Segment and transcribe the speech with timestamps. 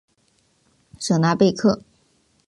[0.99, 1.83] 舍纳贝克。